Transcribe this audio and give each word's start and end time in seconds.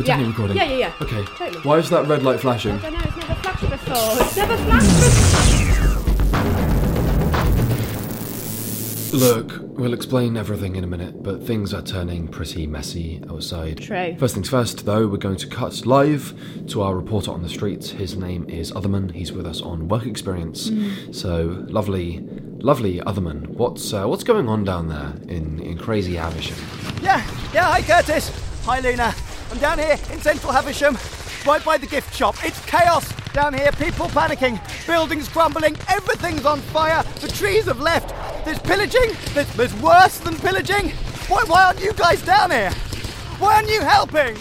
We're 0.00 0.06
Yeah. 0.06 0.26
recording. 0.26 0.56
Yeah, 0.56 0.64
yeah, 0.64 0.76
yeah. 0.76 0.92
Okay. 1.02 1.22
Totally. 1.36 1.60
Why 1.60 1.76
is 1.76 1.90
that 1.90 2.06
red 2.08 2.22
light 2.22 2.40
flashing? 2.40 2.72
I 2.72 2.78
don't 2.78 2.94
know, 2.94 3.00
it's 3.04 3.16
never 3.18 3.34
flashed 3.34 3.70
before. 3.70 4.24
It's 4.24 4.36
never 4.36 4.56
flashed 4.56 5.00
before. 5.00 6.00
Look, 9.12 9.58
we'll 9.78 9.92
explain 9.92 10.38
everything 10.38 10.76
in 10.76 10.84
a 10.84 10.86
minute, 10.86 11.22
but 11.22 11.42
things 11.42 11.74
are 11.74 11.82
turning 11.82 12.28
pretty 12.28 12.66
messy 12.66 13.20
outside. 13.28 13.76
True. 13.82 14.16
First 14.18 14.34
things 14.36 14.48
first, 14.48 14.86
though, 14.86 15.06
we're 15.06 15.18
going 15.18 15.36
to 15.36 15.48
cut 15.48 15.84
live 15.84 16.32
to 16.68 16.80
our 16.80 16.94
reporter 16.94 17.30
on 17.32 17.42
the 17.42 17.48
streets. 17.50 17.90
His 17.90 18.16
name 18.16 18.48
is 18.48 18.72
Otherman. 18.72 19.12
He's 19.12 19.32
with 19.32 19.44
us 19.46 19.60
on 19.60 19.88
work 19.88 20.06
experience. 20.06 20.70
So 21.12 21.62
lovely, 21.68 22.20
lovely 22.60 23.00
Otherman. 23.00 23.48
What's 23.48 23.92
uh, 23.92 24.06
what's 24.06 24.24
going 24.24 24.48
on 24.48 24.64
down 24.64 24.88
there 24.88 25.12
in 25.28 25.58
in 25.60 25.76
crazy 25.76 26.14
Havisham? 26.14 26.56
Yeah, 27.02 27.22
yeah, 27.52 27.64
hi 27.64 27.82
Curtis. 27.82 28.30
Hi 28.64 28.80
Luna. 28.80 29.12
I'm 29.50 29.58
down 29.58 29.78
here 29.78 29.98
in 30.12 30.20
central 30.20 30.52
Havisham, 30.52 30.96
right 31.46 31.64
by 31.64 31.76
the 31.76 31.86
gift 31.86 32.14
shop. 32.14 32.36
It's 32.44 32.64
chaos 32.66 33.12
down 33.32 33.52
here, 33.54 33.72
people 33.72 34.06
panicking, 34.06 34.60
buildings 34.86 35.28
crumbling, 35.28 35.76
everything's 35.88 36.46
on 36.46 36.60
fire, 36.60 37.02
the 37.20 37.28
trees 37.28 37.64
have 37.66 37.80
left. 37.80 38.14
There's 38.44 38.58
pillaging, 38.60 39.10
there's, 39.34 39.52
there's 39.54 39.74
worse 39.80 40.18
than 40.18 40.36
pillaging. 40.36 40.90
Why, 41.28 41.42
why 41.46 41.64
aren't 41.64 41.80
you 41.80 41.92
guys 41.94 42.22
down 42.22 42.50
here? 42.50 42.70
Why 43.38 43.56
aren't 43.56 43.68
you 43.68 43.80
helping? 43.80 44.36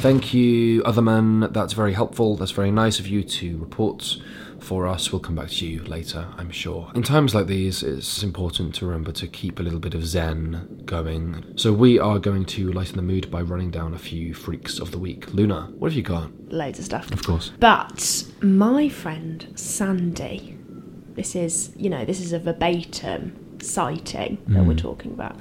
Thank 0.00 0.34
you, 0.34 0.82
other 0.84 1.00
Otherman. 1.00 1.52
That's 1.52 1.72
very 1.72 1.94
helpful. 1.94 2.36
That's 2.36 2.50
very 2.50 2.70
nice 2.70 2.98
of 2.98 3.06
you 3.06 3.22
to 3.22 3.58
report 3.58 4.18
for 4.64 4.86
us. 4.86 5.12
We'll 5.12 5.20
come 5.20 5.36
back 5.36 5.50
to 5.50 5.66
you 5.66 5.84
later, 5.84 6.26
I'm 6.36 6.50
sure. 6.50 6.90
In 6.94 7.02
times 7.02 7.34
like 7.34 7.46
these, 7.46 7.82
it's 7.82 8.22
important 8.22 8.74
to 8.76 8.86
remember 8.86 9.12
to 9.12 9.26
keep 9.26 9.60
a 9.60 9.62
little 9.62 9.78
bit 9.78 9.94
of 9.94 10.04
zen 10.04 10.82
going. 10.84 11.52
So 11.56 11.72
we 11.72 11.98
are 11.98 12.18
going 12.18 12.44
to 12.46 12.72
lighten 12.72 12.96
the 12.96 13.02
mood 13.02 13.30
by 13.30 13.42
running 13.42 13.70
down 13.70 13.94
a 13.94 13.98
few 13.98 14.34
freaks 14.34 14.78
of 14.78 14.90
the 14.90 14.98
week. 14.98 15.32
Luna, 15.34 15.70
what 15.78 15.90
have 15.90 15.96
you 15.96 16.02
got? 16.02 16.30
Loads 16.50 16.78
of 16.78 16.86
stuff. 16.86 17.10
Of 17.12 17.22
course. 17.22 17.52
But 17.60 18.24
my 18.40 18.88
friend 18.88 19.46
Sandy, 19.54 20.58
this 21.14 21.36
is, 21.36 21.72
you 21.76 21.90
know, 21.90 22.04
this 22.04 22.20
is 22.20 22.32
a 22.32 22.38
verbatim 22.38 23.58
sighting 23.60 24.42
that 24.48 24.64
we're 24.64 24.72
hmm. 24.72 24.78
talking 24.78 25.12
about. 25.12 25.36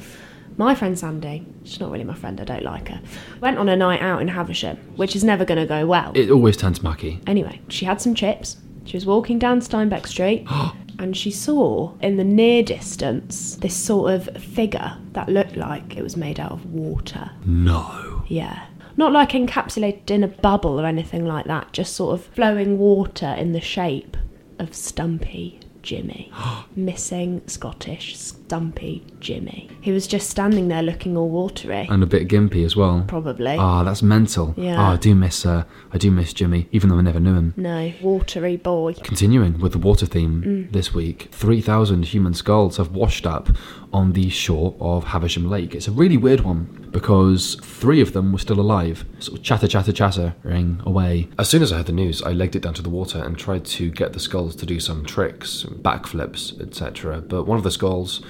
My 0.56 0.76
friend 0.76 0.98
Sandy, 0.98 1.46
she's 1.64 1.80
not 1.80 1.90
really 1.92 2.04
my 2.04 2.14
friend, 2.14 2.40
I 2.40 2.44
don't 2.44 2.64
like 2.64 2.90
her, 2.90 3.02
went 3.42 3.58
on 3.58 3.70
a 3.70 3.76
night 3.76 4.02
out 4.02 4.22
in 4.22 4.28
Havisham, 4.28 4.78
which 4.96 5.16
is 5.16 5.24
never 5.24 5.46
going 5.46 5.60
to 5.60 5.66
go 5.66 5.88
well. 5.88 6.12
It 6.14 6.30
always 6.30 6.58
turns 6.58 6.84
mucky. 6.84 7.22
Anyway, 7.26 7.60
she 7.70 7.86
had 7.86 8.00
some 8.02 8.14
chips. 8.14 8.58
She 8.86 8.98
was 8.98 9.06
walking 9.06 9.40
down 9.40 9.60
Steinbeck 9.60 10.08
Street 10.08 10.46
oh. 10.50 10.76
and 11.00 11.16
she 11.16 11.32
saw 11.32 11.94
in 12.02 12.18
the 12.18 12.24
near 12.24 12.64
distance 12.64 13.56
this 13.56 13.76
sort 13.76 14.14
of 14.14 14.38
figure 14.38 14.98
that 15.14 15.30
looked 15.30 15.56
like 15.56 15.98
it 15.98 16.04
was 16.04 16.18
made 16.18 16.40
out 16.40 16.52
of 16.52 16.66
water. 16.66 17.32
No. 17.46 18.24
Yeah. 18.28 18.68
Not 18.96 19.12
like 19.12 19.30
encapsulated 19.30 20.12
in 20.12 20.24
a 20.24 20.28
bubble 20.28 20.80
or 20.80 20.86
anything 20.86 21.26
like 21.26 21.46
that, 21.46 21.74
just 21.74 21.96
sort 21.96 22.20
of 22.20 22.26
flowing 22.28 22.78
water 22.78 23.34
in 23.38 23.52
the 23.52 23.62
shape 23.62 24.16
of 24.60 24.76
Stumpy 24.76 25.60
Jimmy. 25.84 26.32
Missing 26.76 27.42
Scottish 27.48 28.18
Stumpy 28.18 29.04
Jimmy. 29.20 29.70
He 29.82 29.92
was 29.92 30.08
just 30.08 30.30
standing 30.30 30.68
there 30.70 30.82
looking 30.82 31.16
all 31.18 31.30
watery. 31.30 31.88
And 31.90 32.02
a 32.02 32.06
bit 32.06 32.28
gimpy 32.28 32.66
as 32.66 32.76
well. 32.76 33.04
Probably. 33.08 33.58
Ah, 33.58 33.84
that's 33.84 34.02
mental. 34.02 34.54
Yeah. 34.58 34.76
Ah, 34.80 34.94
I 34.94 34.98
do 34.98 35.14
miss 35.16 35.46
uh, 35.46 35.64
I 35.92 35.98
do 35.98 36.10
miss 36.12 36.34
Jimmy, 36.34 36.68
even 36.72 36.90
though 36.90 36.98
I 36.98 37.02
never 37.02 37.20
knew 37.20 37.36
him. 37.36 37.54
no, 37.58 37.94
watery 38.02 38.58
boy. 38.58 38.94
Continuing 39.04 39.60
with 39.60 39.74
the 39.74 39.78
water 39.80 40.06
theme 40.06 40.24
Mm. 40.44 40.72
this 40.72 40.94
week, 40.94 41.28
3,000 41.32 42.06
human 42.06 42.34
skulls 42.34 42.78
have 42.78 42.92
washed 42.92 43.28
up 43.28 43.50
on 43.92 44.14
the 44.14 44.30
shore 44.30 44.76
of 44.80 45.04
Havisham 45.06 45.50
Lake. 45.50 45.76
It's 45.76 45.88
a 45.88 45.92
really 45.92 46.18
weird 46.18 46.42
one 46.42 46.88
because 46.92 47.56
three 47.64 48.02
of 48.02 48.14
them 48.14 48.32
were 48.32 48.40
still 48.40 48.60
alive, 48.60 49.06
sort 49.20 49.38
of 49.38 49.44
chatter, 49.44 49.68
chatter, 49.68 49.92
chattering 49.92 50.82
away. 50.86 51.28
As 51.38 51.50
soon 51.50 51.62
as 51.62 51.72
I 51.72 51.78
heard 51.78 51.86
the 51.88 51.92
news, 51.92 52.22
I 52.24 52.32
legged 52.32 52.56
it 52.56 52.62
down 52.64 52.74
to 52.76 52.82
the 52.82 52.90
water 52.90 53.20
and 53.24 53.38
tried 53.38 53.66
to 53.66 53.92
get 53.92 54.14
the 54.14 54.20
skulls 54.20 54.56
to 54.58 54.66
do 54.66 54.80
some 54.80 55.06
tricks, 55.06 55.66
backflips, 55.74 56.60
etc. 56.62 57.22
But 57.22 57.46
one 57.46 57.58
of 57.58 57.64
the 57.64 57.72
skulls 57.72 58.22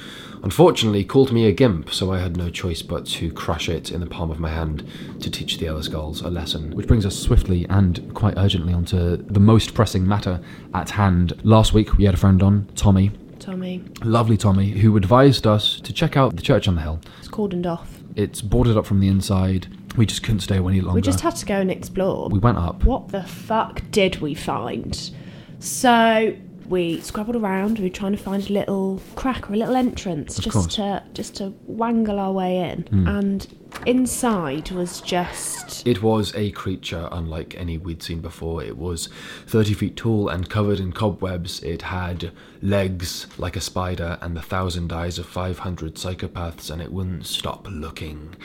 unfortunately 0.44 1.06
called 1.06 1.32
me 1.32 1.48
a 1.48 1.52
gimp, 1.52 1.92
so 1.92 2.12
I 2.12 2.20
had 2.20 2.36
no 2.38 2.50
choice 2.50 2.82
but 2.82 3.06
to 3.08 3.32
crush 3.32 3.70
it 3.70 3.92
in 3.92 4.02
the 4.02 4.06
palm 4.06 4.30
of 4.30 4.40
my 4.40 4.50
hand 4.50 4.86
to 5.22 5.32
teach 5.32 5.58
the 5.58 5.70
other 5.70 5.82
skulls 5.82 6.22
a 6.22 6.30
lesson. 6.30 6.72
Which 6.76 6.88
brings 6.88 7.06
us 7.06 7.18
swiftly 7.18 7.66
and 7.70 8.14
quite 8.14 8.34
urgently 8.38 8.74
onto 8.74 9.18
the 9.18 9.40
most 9.40 9.74
pressing 9.74 10.06
matter 10.08 10.42
at 10.74 10.92
hand. 10.92 11.34
Last 11.44 11.74
week 11.74 11.98
we 11.98 12.04
had 12.04 12.14
a 12.14 12.18
friend 12.18 12.44
on, 12.44 12.68
Tommy, 12.76 13.12
Tommy. 13.40 13.84
lovely 14.04 14.38
Tommy, 14.38 14.72
who 14.72 14.96
advised 14.98 15.48
us 15.48 15.80
to 15.82 15.94
check 15.94 16.18
out 16.18 16.36
the 16.36 16.42
church 16.42 16.68
on 16.68 16.76
the 16.76 16.82
hill. 16.82 17.00
It's 17.20 17.30
cordoned 17.30 17.66
off. 17.66 18.00
It's 18.16 18.42
boarded 18.42 18.78
up 18.78 18.86
from 18.86 19.00
the 19.00 19.08
inside. 19.08 19.68
We 19.98 20.06
just 20.06 20.24
couldn't 20.24 20.42
stay 20.42 20.58
any 20.58 20.82
longer. 20.82 20.96
We 20.96 21.02
just 21.02 21.22
had 21.22 21.36
to 21.38 21.46
go 21.46 21.56
and 21.60 21.72
explore. 21.72 22.30
we 22.30 22.40
went 22.40 22.58
up. 22.58 22.84
What 22.84 23.10
the 23.10 23.24
fuck 23.24 23.82
did 23.92 24.18
we 24.22 24.34
find? 24.34 25.12
So 25.60 26.36
we 26.74 27.00
scrabbled 27.02 27.36
around. 27.36 27.78
We 27.78 27.86
were 27.86 27.90
trying 28.02 28.14
to 28.14 28.18
find 28.30 28.50
a 28.50 28.54
little 28.54 29.00
crack 29.16 29.50
or 29.50 29.54
a 29.54 29.58
little 29.58 29.76
entrance, 29.76 30.38
Of 30.40 30.44
just 30.46 30.54
course. 30.56 30.76
to 30.76 31.04
just 31.14 31.36
to 31.38 31.54
wangle 31.68 32.20
our 32.20 32.32
way 32.32 32.58
in. 32.72 33.08
And 33.08 33.40
inside 33.86 34.72
was 34.72 35.00
just 35.02 35.86
It 35.88 36.02
was 36.02 36.34
a 36.36 36.50
creature 36.52 37.08
unlike 37.12 37.56
any 37.58 37.78
we'd 37.78 38.02
seen 38.02 38.22
before. 38.22 38.64
It 38.64 38.78
was 38.78 39.08
30 39.48 39.74
feet 39.76 39.96
tall 39.96 40.30
and 40.30 40.50
covered 40.50 40.80
in 40.80 40.92
cobwebs. 40.94 41.62
It 41.64 41.84
had 41.84 42.32
legs 42.62 43.28
like 43.38 43.56
a 43.56 43.62
spider 43.62 44.18
and 44.22 44.36
the 44.36 44.42
thousand 44.42 44.92
eyes 44.92 45.20
of 45.20 45.26
500 45.28 45.96
psychopaths, 45.96 46.72
and 46.72 46.82
it 46.82 46.92
wouldn't 46.92 47.26
stop 47.28 47.68
looking. 47.70 48.36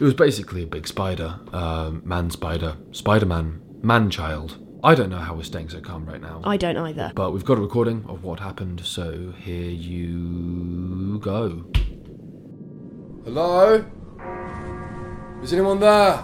It 0.00 0.04
was 0.04 0.14
basically 0.14 0.62
a 0.62 0.66
big 0.66 0.86
spider. 0.86 1.38
Uh, 1.52 1.90
man 2.04 2.30
spider. 2.30 2.76
Spider 2.92 3.26
Man. 3.26 3.60
Man 3.82 4.10
child. 4.10 4.56
I 4.82 4.94
don't 4.94 5.10
know 5.10 5.18
how 5.18 5.34
we're 5.34 5.42
staying 5.42 5.70
so 5.70 5.80
calm 5.80 6.06
right 6.06 6.20
now. 6.20 6.40
I 6.44 6.56
don't 6.56 6.76
either. 6.76 7.10
But 7.14 7.32
we've 7.32 7.44
got 7.44 7.58
a 7.58 7.60
recording 7.60 8.04
of 8.08 8.22
what 8.22 8.38
happened, 8.38 8.80
so 8.84 9.32
here 9.36 9.70
you 9.70 11.18
go. 11.18 11.64
Hello? 13.24 13.84
Is 15.42 15.52
anyone 15.52 15.80
there? 15.80 16.16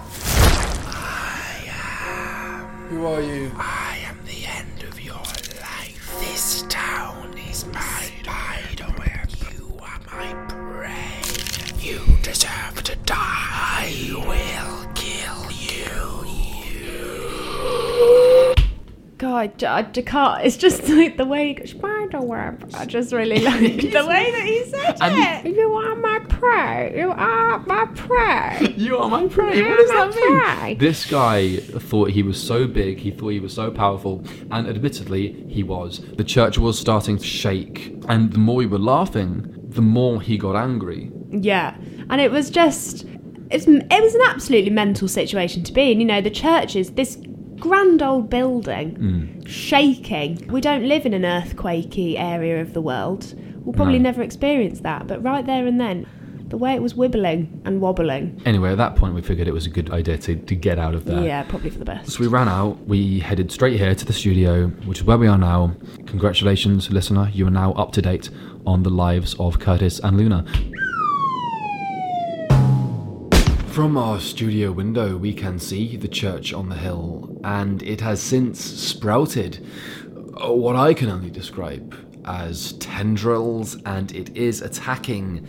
Who 2.91 3.07
are 3.07 3.21
you? 3.21 3.51
I 3.57 3.99
am 4.07 4.19
the 4.25 4.47
end 4.47 4.85
of 4.85 5.01
your 5.01 5.15
life. 5.17 6.17
This 6.21 6.63
town 6.69 7.37
is 7.51 7.67
my 7.67 8.11
spiderweb. 8.23 9.31
You 9.53 9.77
are 9.83 10.01
my 10.13 10.33
prey. 10.49 11.23
You 11.81 12.01
deserve 12.23 12.85
to 12.85 12.95
die. 13.05 13.17
I 13.17 14.13
will 14.13 14.44
God, 19.35 19.65
I, 19.65 19.79
I 19.79 19.83
can't. 19.83 20.47
It's 20.47 20.57
just 20.57 20.89
like 20.89 21.17
the 21.17 21.25
way 21.25 21.49
he 21.49 21.55
goes, 21.55 21.71
spider 21.71 22.21
web. 22.21 22.71
I 22.75 22.85
just 22.87 23.13
really 23.13 23.41
like 23.41 23.59
the 23.81 24.07
way 24.07 24.31
that 24.31 24.45
he 24.45 24.65
said 24.67 24.97
it. 25.01 25.57
You 25.57 25.75
are 25.75 25.97
my 25.97 26.21
prey. 26.29 26.97
You 26.97 27.11
are 27.11 27.59
my 27.61 27.87
prey. 27.95 28.75
You 28.85 28.99
are 28.99 29.09
my 29.09 29.27
prey. 29.27 29.63
What 29.63 29.77
does 29.79 29.91
that 29.91 30.69
mean? 30.69 30.79
This 30.79 31.07
guy 31.07 31.57
thought 31.57 32.11
he 32.11 32.23
was 32.23 32.41
so 32.41 32.67
big, 32.67 32.99
he 32.99 33.11
thought 33.11 33.29
he 33.29 33.41
was 33.41 33.53
so 33.53 33.71
powerful, 33.71 34.25
and 34.51 34.69
admittedly, 34.69 35.45
he 35.49 35.63
was. 35.63 36.01
The 36.17 36.25
church 36.25 36.59
was 36.59 36.79
starting 36.79 37.19
to 37.19 37.25
shake, 37.25 37.97
and 38.09 38.33
the 38.33 38.39
more 38.39 38.57
we 38.57 38.67
were 38.67 38.79
laughing, 38.79 39.53
the 39.69 39.83
more 39.83 40.21
he 40.21 40.37
got 40.37 40.55
angry. 40.55 41.11
Yeah, 41.31 41.77
and 42.11 42.21
it 42.21 42.31
was 42.31 42.51
just 42.51 43.07
it's, 43.51 43.67
it 43.67 44.03
was 44.03 44.15
an 44.15 44.23
absolutely 44.29 44.71
mental 44.71 45.09
situation 45.09 45.63
to 45.65 45.73
be 45.73 45.93
in. 45.93 46.01
You 46.01 46.07
know, 46.07 46.21
the 46.21 46.31
church 46.31 46.77
is 46.77 46.91
this 46.93 47.17
grand 47.65 48.03
old 48.03 48.29
building 48.29 48.91
hmm. 48.95 49.47
shaking. 49.47 50.47
We 50.49 50.61
don't 50.61 50.87
live 50.87 51.07
in 51.07 51.15
an 51.15 51.23
earthquakey 51.23 52.17
area 52.19 52.61
of 52.61 52.75
the 52.75 52.83
world. 52.83 53.35
We'll 53.65 53.73
probably 53.73 53.99
No. 53.99 54.11
never 54.11 54.23
experience 54.23 54.81
that, 54.81 55.07
but 55.07 55.23
right 55.23 55.47
there 55.47 55.67
and 55.67 55.81
then, 55.81 56.07
the 56.51 56.59
way 56.59 56.75
it 56.75 56.83
was 56.83 56.93
wibbling 56.93 57.49
and 57.65 57.81
wobbling. 57.81 58.43
Anyway, 58.45 58.71
at 58.71 58.77
that 58.77 58.97
point, 58.97 59.15
we 59.15 59.23
figured 59.23 59.49
it 59.49 59.55
was 59.55 59.65
a 59.65 59.71
good 59.71 59.91
idea 59.91 60.19
to, 60.19 60.37
to 60.37 60.55
get 60.55 60.79
out 60.79 60.95
of 60.95 61.07
there. 61.07 61.25
Yeah, 61.25 61.43
probably 61.45 61.71
for 61.71 61.79
the 61.79 61.87
best. 61.87 62.11
So 62.11 62.21
we 62.21 62.27
ran 62.27 62.51
out, 62.51 62.79
we 62.87 63.21
headed 63.21 63.51
straight 63.51 63.79
here 63.79 63.95
to 63.95 64.05
the 64.05 64.13
studio, 64.13 64.67
which 64.85 64.99
is 64.99 65.05
where 65.05 65.17
we 65.17 65.27
are 65.27 65.39
now. 65.39 65.75
Congratulations, 66.05 66.91
listener, 66.91 67.31
you 67.33 67.47
are 67.47 67.51
now 67.51 67.73
up 67.73 67.93
to 67.93 68.03
date 68.03 68.29
on 68.67 68.83
the 68.83 68.91
lives 68.91 69.35
of 69.39 69.59
Curtis 69.59 70.01
and 70.01 70.19
Luna. 70.19 70.45
From 73.69 73.97
our 73.97 74.21
studio 74.21 74.71
window, 74.71 75.17
we 75.17 75.33
can 75.33 75.59
see 75.59 75.97
the 75.97 76.07
church 76.07 76.53
on 76.53 76.69
the 76.69 76.77
hill, 76.77 77.34
and 77.45 77.83
it 77.83 78.01
has 78.01 78.21
since 78.21 78.59
sprouted 78.61 79.65
uh, 80.45 80.53
what 80.53 80.75
I 80.75 80.95
can 80.95 81.09
only 81.11 81.31
describe 81.31 81.95
as 82.25 82.73
tendrils, 82.75 83.77
and 83.85 84.11
it 84.13 84.37
is 84.37 84.63
attacking 84.63 85.47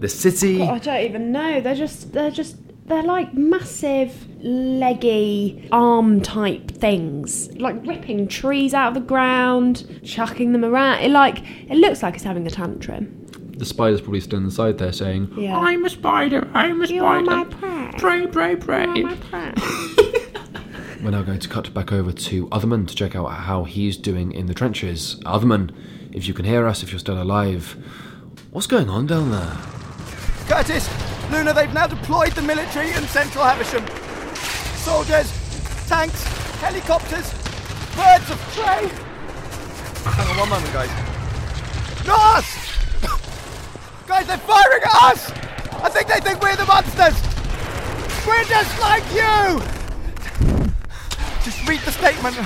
the 0.00 0.08
city. 0.08 0.60
I 0.62 0.78
don't 0.78 1.00
even 1.04 1.32
know. 1.32 1.60
They're 1.60 1.74
just 1.74 2.12
they're 2.12 2.30
just 2.30 2.56
they're 2.88 3.02
like 3.02 3.32
massive 3.34 4.12
leggy 4.44 5.68
arm 5.72 6.20
type 6.20 6.70
things, 6.70 7.50
like 7.56 7.76
ripping 7.86 8.28
trees 8.28 8.74
out 8.74 8.88
of 8.88 8.94
the 8.94 9.00
ground, 9.08 10.00
chucking 10.04 10.52
them 10.52 10.64
around. 10.64 11.00
It 11.02 11.10
like 11.10 11.42
it 11.70 11.76
looks 11.76 12.02
like 12.02 12.14
it's 12.14 12.24
having 12.24 12.46
a 12.46 12.50
tantrum. 12.50 13.22
The 13.56 13.64
spider's 13.64 14.02
probably 14.02 14.20
still 14.20 14.38
inside 14.40 14.76
there 14.76 14.92
saying, 14.92 15.32
Yeah. 15.36 15.56
I'm 15.58 15.82
a 15.86 15.88
spider. 15.88 16.46
I'm 16.52 16.82
a 16.82 16.86
You 16.86 17.04
are 17.06 17.24
spider. 17.24 17.36
my 17.36 17.44
prey. 17.44 17.90
Pray, 17.98 18.26
pray, 18.26 18.56
pray. 18.56 18.84
You 18.94 19.06
are 19.06 19.10
my 19.10 19.14
prey. 19.16 19.52
We're 21.06 21.12
now 21.12 21.22
going 21.22 21.38
to 21.38 21.48
cut 21.48 21.72
back 21.72 21.92
over 21.92 22.10
to 22.10 22.48
Otherman 22.48 22.88
to 22.88 22.94
check 22.96 23.14
out 23.14 23.28
how 23.28 23.62
he's 23.62 23.96
doing 23.96 24.32
in 24.32 24.46
the 24.46 24.54
trenches. 24.54 25.20
Otherman, 25.24 25.72
if 26.12 26.26
you 26.26 26.34
can 26.34 26.44
hear 26.44 26.66
us, 26.66 26.82
if 26.82 26.90
you're 26.90 26.98
still 26.98 27.22
alive, 27.22 27.76
what's 28.50 28.66
going 28.66 28.90
on 28.90 29.06
down 29.06 29.30
there? 29.30 29.56
Curtis, 30.48 30.90
Luna, 31.30 31.54
they've 31.54 31.72
now 31.72 31.86
deployed 31.86 32.32
the 32.32 32.42
military 32.42 32.88
in 32.88 33.04
central 33.04 33.44
Havisham. 33.44 33.86
Soldiers, 34.78 35.30
tanks, 35.86 36.24
helicopters, 36.58 37.30
birds 37.94 38.28
of 38.28 38.40
prey. 38.56 38.88
Hang 40.10 40.28
on 40.28 40.38
one 40.38 40.48
moment, 40.48 40.72
guys. 40.72 40.90
Not 42.04 42.38
us! 42.38 44.06
guys, 44.08 44.26
they're 44.26 44.38
firing 44.38 44.82
at 44.82 45.12
us! 45.12 45.30
I 45.84 45.88
think 45.88 46.08
they 46.08 46.18
think 46.18 46.42
we're 46.42 46.56
the 46.56 46.66
monsters! 46.66 47.14
We're 48.26 48.42
just 48.42 48.80
like 48.80 49.04
you! 49.14 49.75
Just 51.46 51.68
read 51.68 51.78
the 51.82 51.92
statement. 51.92 52.36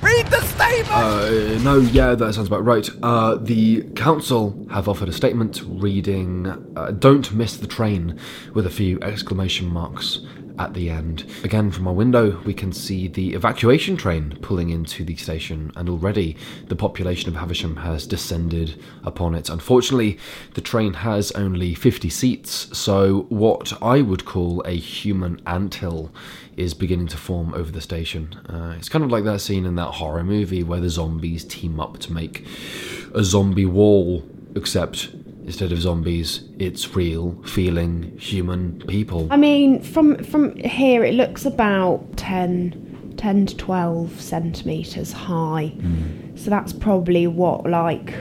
Read 0.00 0.26
the 0.28 0.40
statement! 0.40 0.88
Uh, 0.88 1.58
no, 1.64 1.78
yeah, 1.80 2.14
that 2.14 2.32
sounds 2.32 2.46
about 2.46 2.64
right. 2.64 2.88
Uh, 3.02 3.34
the 3.34 3.82
council 3.96 4.68
have 4.70 4.88
offered 4.88 5.08
a 5.08 5.12
statement 5.12 5.62
reading 5.66 6.46
uh, 6.76 6.92
Don't 6.92 7.32
miss 7.32 7.56
the 7.56 7.66
train 7.66 8.20
with 8.54 8.66
a 8.66 8.70
few 8.70 9.00
exclamation 9.02 9.66
marks 9.66 10.20
at 10.58 10.74
the 10.74 10.90
end. 10.90 11.24
Again, 11.44 11.70
from 11.70 11.86
our 11.88 11.94
window, 11.94 12.40
we 12.44 12.54
can 12.54 12.72
see 12.72 13.08
the 13.08 13.34
evacuation 13.34 13.96
train 13.96 14.38
pulling 14.42 14.70
into 14.70 15.04
the 15.04 15.16
station, 15.16 15.72
and 15.76 15.88
already 15.88 16.36
the 16.68 16.76
population 16.76 17.28
of 17.28 17.36
Havisham 17.36 17.76
has 17.76 18.06
descended 18.06 18.82
upon 19.04 19.34
it. 19.34 19.48
Unfortunately, 19.48 20.18
the 20.54 20.60
train 20.60 20.94
has 20.94 21.32
only 21.32 21.74
50 21.74 22.08
seats, 22.10 22.76
so 22.76 23.26
what 23.28 23.72
I 23.82 24.02
would 24.02 24.24
call 24.24 24.62
a 24.62 24.76
human 24.76 25.40
anthill 25.46 26.12
is 26.56 26.74
beginning 26.74 27.08
to 27.08 27.16
form 27.16 27.52
over 27.54 27.70
the 27.70 27.80
station. 27.80 28.34
Uh, 28.48 28.74
it's 28.76 28.88
kind 28.88 29.04
of 29.04 29.10
like 29.10 29.24
that 29.24 29.40
scene 29.40 29.66
in 29.66 29.74
that 29.76 29.92
horror 29.92 30.24
movie 30.24 30.62
where 30.62 30.80
the 30.80 30.90
zombies 30.90 31.44
team 31.44 31.78
up 31.78 31.98
to 31.98 32.12
make 32.12 32.46
a 33.14 33.22
zombie 33.22 33.66
wall, 33.66 34.24
except 34.54 35.08
instead 35.46 35.72
of 35.72 35.80
zombies, 35.80 36.44
it's 36.58 36.94
real, 36.94 37.40
feeling 37.44 38.16
human 38.18 38.80
people. 38.86 39.28
I 39.30 39.36
mean, 39.36 39.80
from 39.80 40.22
from 40.24 40.56
here, 40.56 41.04
it 41.04 41.14
looks 41.14 41.46
about 41.46 42.16
10, 42.16 43.14
10 43.16 43.46
to 43.46 43.56
12 43.56 44.20
centimetres 44.20 45.12
high. 45.12 45.68
Hmm. 45.68 46.36
So 46.36 46.50
that's 46.50 46.72
probably 46.72 47.26
what, 47.26 47.68
like 47.70 48.12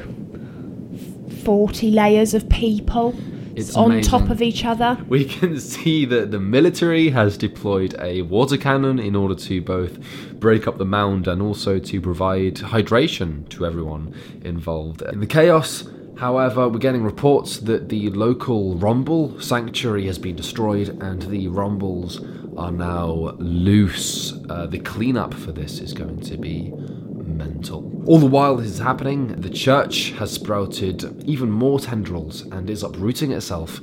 40 1.43 1.91
layers 1.91 2.33
of 2.33 2.47
people 2.49 3.13
It's 3.55 3.75
on 3.75 3.91
amazing. 3.91 4.09
top 4.09 4.29
of 4.29 4.41
each 4.41 4.65
other. 4.65 4.97
We 5.07 5.25
can 5.25 5.59
see 5.73 6.05
that 6.05 6.31
the 6.31 6.39
military 6.39 7.09
has 7.09 7.37
deployed 7.37 7.95
a 7.99 8.21
water 8.23 8.57
cannon 8.57 8.99
in 8.99 9.15
order 9.15 9.35
to 9.35 9.61
both 9.61 9.97
break 10.39 10.67
up 10.67 10.77
the 10.77 10.85
mound 10.85 11.27
and 11.27 11.41
also 11.41 11.79
to 11.79 12.01
provide 12.01 12.55
hydration 12.55 13.47
to 13.49 13.65
everyone 13.65 14.13
involved. 14.43 15.01
In 15.03 15.19
the 15.19 15.27
chaos, 15.27 15.83
however, 16.17 16.67
we're 16.69 16.79
getting 16.79 17.03
reports 17.03 17.57
that 17.57 17.89
the 17.89 18.09
local 18.11 18.75
Rumble 18.75 19.39
sanctuary 19.39 20.05
has 20.07 20.17
been 20.17 20.35
destroyed 20.35 20.89
and 21.01 21.21
the 21.23 21.47
Rumbles 21.47 22.21
are 22.57 22.71
now 22.71 23.35
loose. 23.37 24.33
Uh, 24.49 24.65
the 24.65 24.79
cleanup 24.79 25.33
for 25.33 25.51
this 25.51 25.79
is 25.79 25.93
going 25.93 26.21
to 26.21 26.37
be 26.37 26.73
mental. 27.37 27.91
All 28.05 28.19
the 28.19 28.25
while 28.25 28.57
this 28.57 28.67
is 28.67 28.79
happening, 28.79 29.27
the 29.41 29.49
church 29.49 30.11
has 30.11 30.31
sprouted 30.31 31.23
even 31.27 31.49
more 31.51 31.79
tendrils 31.79 32.41
and 32.43 32.69
is 32.69 32.83
uprooting 32.83 33.31
itself. 33.31 33.81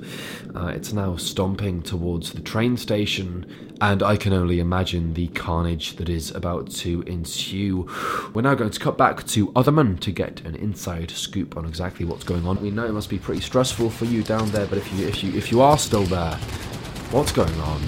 Uh, 0.55 0.67
it's 0.67 0.93
now 0.93 1.17
stomping 1.17 1.83
towards 1.83 2.33
the 2.33 2.41
train 2.41 2.77
station, 2.77 3.77
and 3.81 4.03
I 4.03 4.17
can 4.17 4.33
only 4.33 4.61
imagine 4.61 5.15
the 5.15 5.29
carnage 5.29 5.97
that 5.97 6.09
is 6.09 6.31
about 6.31 6.71
to 6.73 7.03
ensue. 7.03 7.89
We're 8.35 8.43
now 8.43 8.55
going 8.55 8.71
to 8.71 8.81
cut 8.81 8.97
back 8.99 9.27
to 9.29 9.49
Otherman 9.53 9.99
to 10.01 10.13
get 10.13 10.41
an 10.43 10.55
inside 10.57 11.11
scoop 11.11 11.57
on 11.57 11.65
exactly 11.65 12.05
what's 12.05 12.25
going 12.25 12.47
on. 12.47 12.61
We 12.61 12.71
know 12.71 12.85
it 12.87 12.93
must 12.93 13.11
be 13.11 13.19
pretty 13.19 13.41
stressful 13.41 13.91
for 13.91 14.05
you 14.05 14.23
down 14.23 14.51
there, 14.51 14.67
but 14.67 14.79
if 14.79 14.93
you 14.93 15.07
if 15.07 15.25
you 15.25 15.33
if 15.35 15.51
you 15.51 15.61
are 15.61 15.79
still 15.79 16.05
there, 16.05 16.37
what's 17.11 17.33
going 17.33 17.61
on? 17.61 17.81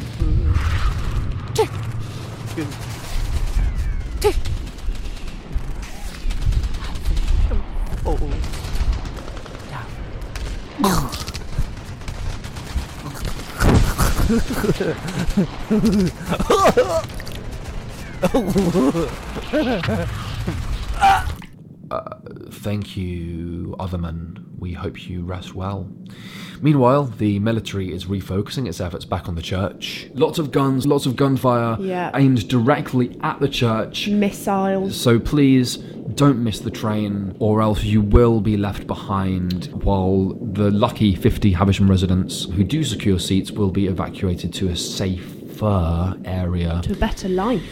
Uh, 21.90 22.16
thank 22.50 22.96
you, 22.96 23.76
Otherman. 23.78 24.43
We 24.64 24.72
hope 24.72 25.06
you 25.10 25.22
rest 25.22 25.54
well. 25.54 25.86
Meanwhile, 26.62 27.04
the 27.18 27.38
military 27.38 27.92
is 27.92 28.06
refocusing 28.06 28.66
its 28.66 28.80
efforts 28.80 29.04
back 29.04 29.28
on 29.28 29.34
the 29.34 29.42
church. 29.42 30.08
Lots 30.14 30.38
of 30.38 30.50
guns, 30.52 30.86
lots 30.86 31.04
of 31.04 31.16
gunfire 31.16 31.76
Yeah. 31.78 32.10
aimed 32.14 32.48
directly 32.48 33.14
at 33.20 33.40
the 33.40 33.48
church. 33.48 34.08
Missiles. 34.08 34.96
So 34.96 35.18
please 35.20 35.76
don't 36.14 36.42
miss 36.42 36.60
the 36.60 36.70
train, 36.70 37.34
or 37.40 37.60
else 37.60 37.84
you 37.84 38.00
will 38.00 38.40
be 38.40 38.56
left 38.56 38.86
behind 38.86 39.66
while 39.82 40.34
the 40.40 40.70
lucky 40.70 41.14
50 41.14 41.52
Havisham 41.52 41.86
residents 41.90 42.44
who 42.44 42.64
do 42.64 42.84
secure 42.84 43.18
seats 43.18 43.50
will 43.52 43.70
be 43.70 43.86
evacuated 43.86 44.54
to 44.54 44.68
a 44.68 44.76
safer 44.76 46.16
area. 46.24 46.80
to 46.84 46.92
a 46.92 46.96
better 46.96 47.28
life. 47.28 47.62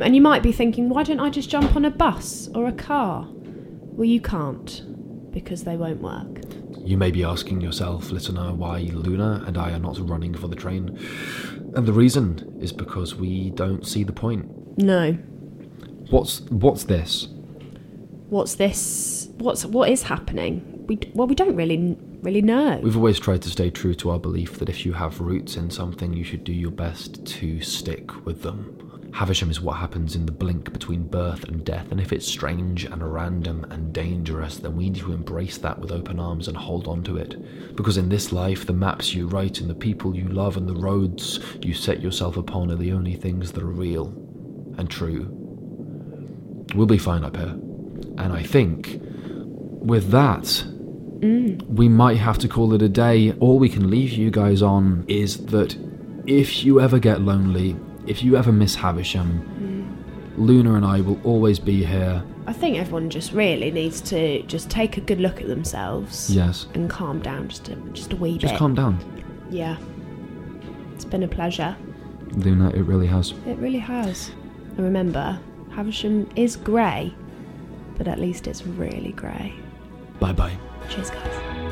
And 0.00 0.16
you 0.16 0.20
might 0.20 0.42
be 0.42 0.50
thinking, 0.50 0.88
why 0.88 1.04
don't 1.04 1.20
I 1.20 1.30
just 1.30 1.48
jump 1.48 1.76
on 1.76 1.84
a 1.84 1.90
bus 1.92 2.48
or 2.56 2.66
a 2.66 2.72
car? 2.72 3.28
Well, 3.96 4.06
you 4.08 4.20
can't, 4.20 4.82
because 5.34 5.64
they 5.64 5.76
won't 5.76 6.00
work. 6.00 6.42
You 6.78 6.96
may 6.96 7.10
be 7.10 7.24
asking 7.24 7.60
yourself, 7.60 8.10
listener, 8.10 8.48
uh, 8.48 8.52
why 8.52 8.88
Luna 8.92 9.42
and 9.46 9.58
I 9.58 9.72
are 9.72 9.78
not 9.78 9.98
running 10.08 10.32
for 10.32 10.48
the 10.48 10.56
train. 10.56 10.98
And 11.74 11.86
the 11.86 11.92
reason 11.92 12.56
is 12.60 12.72
because 12.72 13.16
we 13.16 13.50
don't 13.50 13.86
see 13.86 14.04
the 14.04 14.12
point. 14.12 14.78
No. 14.78 15.12
What's 16.10 16.42
what's 16.42 16.84
this? 16.84 17.28
What's 18.28 18.54
this? 18.54 19.28
What's 19.38 19.66
what 19.66 19.90
is 19.90 20.04
happening? 20.04 20.84
We 20.86 20.98
well, 21.14 21.26
we 21.26 21.34
don't 21.34 21.56
really 21.56 21.96
really 22.22 22.42
know. 22.42 22.78
We've 22.82 22.96
always 22.96 23.18
tried 23.18 23.42
to 23.42 23.50
stay 23.50 23.70
true 23.70 23.94
to 23.94 24.10
our 24.10 24.18
belief 24.18 24.58
that 24.58 24.68
if 24.68 24.86
you 24.86 24.92
have 24.92 25.20
roots 25.20 25.56
in 25.56 25.70
something, 25.70 26.12
you 26.14 26.24
should 26.24 26.44
do 26.44 26.52
your 26.52 26.70
best 26.70 27.26
to 27.26 27.60
stick 27.60 28.24
with 28.24 28.42
them. 28.42 28.83
Havisham 29.14 29.48
is 29.48 29.60
what 29.60 29.76
happens 29.76 30.16
in 30.16 30.26
the 30.26 30.32
blink 30.32 30.72
between 30.72 31.06
birth 31.06 31.44
and 31.44 31.64
death, 31.64 31.92
and 31.92 32.00
if 32.00 32.12
it's 32.12 32.26
strange 32.26 32.84
and 32.84 33.00
random 33.14 33.64
and 33.70 33.92
dangerous, 33.92 34.56
then 34.56 34.74
we 34.74 34.90
need 34.90 34.98
to 34.98 35.12
embrace 35.12 35.56
that 35.56 35.78
with 35.78 35.92
open 35.92 36.18
arms 36.18 36.48
and 36.48 36.56
hold 36.56 36.88
on 36.88 37.00
to 37.04 37.16
it. 37.16 37.76
Because 37.76 37.96
in 37.96 38.08
this 38.08 38.32
life, 38.32 38.66
the 38.66 38.72
maps 38.72 39.14
you 39.14 39.28
write 39.28 39.60
and 39.60 39.70
the 39.70 39.74
people 39.74 40.16
you 40.16 40.26
love 40.26 40.56
and 40.56 40.68
the 40.68 40.74
roads 40.74 41.38
you 41.62 41.74
set 41.74 42.02
yourself 42.02 42.36
upon 42.36 42.72
are 42.72 42.76
the 42.76 42.90
only 42.90 43.14
things 43.14 43.52
that 43.52 43.62
are 43.62 43.66
real 43.66 44.08
and 44.78 44.90
true. 44.90 45.28
We'll 46.74 46.86
be 46.86 46.98
fine 46.98 47.22
up 47.22 47.36
here. 47.36 47.56
And 48.18 48.32
I 48.32 48.42
think 48.42 48.98
with 49.00 50.10
that, 50.10 50.42
mm. 50.42 51.62
we 51.68 51.88
might 51.88 52.16
have 52.16 52.38
to 52.38 52.48
call 52.48 52.74
it 52.74 52.82
a 52.82 52.88
day. 52.88 53.30
All 53.34 53.60
we 53.60 53.68
can 53.68 53.90
leave 53.90 54.10
you 54.10 54.32
guys 54.32 54.60
on 54.60 55.04
is 55.06 55.46
that 55.46 55.76
if 56.26 56.64
you 56.64 56.80
ever 56.80 56.98
get 56.98 57.20
lonely, 57.20 57.76
if 58.06 58.22
you 58.22 58.36
ever 58.36 58.52
miss 58.52 58.74
Havisham, 58.74 59.94
Luna 60.36 60.74
and 60.74 60.84
I 60.84 61.00
will 61.00 61.20
always 61.24 61.58
be 61.58 61.84
here. 61.84 62.22
I 62.46 62.52
think 62.52 62.76
everyone 62.76 63.08
just 63.08 63.32
really 63.32 63.70
needs 63.70 64.00
to 64.02 64.42
just 64.42 64.68
take 64.68 64.96
a 64.96 65.00
good 65.00 65.20
look 65.20 65.40
at 65.40 65.46
themselves. 65.48 66.28
Yes. 66.30 66.66
And 66.74 66.90
calm 66.90 67.20
down 67.20 67.48
just 67.48 67.68
a 67.68 67.76
just 67.92 68.12
a 68.12 68.16
wee 68.16 68.36
Just 68.38 68.54
bit. 68.54 68.58
calm 68.58 68.74
down. 68.74 68.98
Yeah. 69.50 69.76
It's 70.94 71.04
been 71.04 71.22
a 71.22 71.28
pleasure. 71.28 71.76
Luna, 72.32 72.70
it 72.70 72.82
really 72.82 73.06
has. 73.06 73.32
It 73.46 73.56
really 73.58 73.78
has. 73.78 74.30
And 74.76 74.80
remember, 74.80 75.38
Havisham 75.70 76.28
is 76.36 76.56
grey, 76.56 77.14
but 77.96 78.08
at 78.08 78.18
least 78.18 78.46
it's 78.46 78.66
really 78.66 79.12
grey. 79.12 79.54
Bye 80.20 80.32
bye. 80.32 80.56
Cheers, 80.90 81.10
guys. 81.10 81.63